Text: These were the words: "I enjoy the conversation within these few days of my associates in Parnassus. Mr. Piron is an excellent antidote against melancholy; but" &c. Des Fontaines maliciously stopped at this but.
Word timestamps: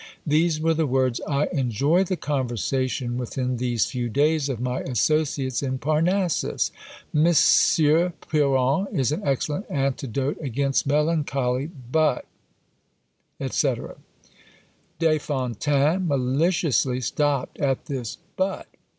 These 0.25 0.59
were 0.59 0.73
the 0.73 0.87
words: 0.87 1.21
"I 1.27 1.45
enjoy 1.53 2.05
the 2.05 2.17
conversation 2.17 3.19
within 3.19 3.57
these 3.57 3.85
few 3.85 4.09
days 4.09 4.49
of 4.49 4.59
my 4.59 4.79
associates 4.79 5.61
in 5.61 5.77
Parnassus. 5.77 6.71
Mr. 7.13 8.11
Piron 8.27 8.87
is 8.91 9.11
an 9.11 9.21
excellent 9.23 9.67
antidote 9.69 10.41
against 10.41 10.87
melancholy; 10.87 11.69
but" 11.91 12.25
&c. 13.47 13.75
Des 14.97 15.19
Fontaines 15.19 16.07
maliciously 16.09 16.99
stopped 16.99 17.59
at 17.59 17.85
this 17.85 18.17
but. 18.35 18.65